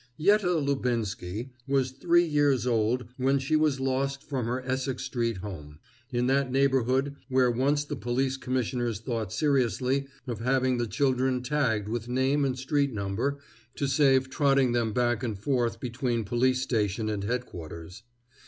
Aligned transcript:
Yette 0.17 0.41
Lubinsky 0.65 1.51
was 1.67 1.91
three 1.91 2.25
years 2.25 2.65
old 2.65 3.05
when 3.17 3.37
she 3.37 3.55
was 3.55 3.79
lost 3.79 4.23
from 4.23 4.47
her 4.47 4.59
Essex 4.65 5.03
street 5.03 5.37
home, 5.37 5.77
in 6.09 6.25
that 6.25 6.51
neighborhood 6.51 7.17
where 7.29 7.51
once 7.51 7.85
the 7.85 7.95
police 7.95 8.35
commissioners 8.35 8.99
thought 8.99 9.31
seriously 9.31 10.07
of 10.25 10.39
having 10.39 10.79
the 10.79 10.87
children 10.87 11.43
tagged 11.43 11.87
with 11.87 12.09
name 12.09 12.43
and 12.43 12.57
street 12.57 12.91
number, 12.91 13.37
to 13.75 13.85
save 13.87 14.27
trotting 14.31 14.71
them 14.71 14.91
back 14.91 15.21
and 15.21 15.37
forth 15.37 15.79
between 15.79 16.23
police 16.23 16.63
station 16.63 17.07
and 17.07 17.23
Headquarters. 17.23 18.01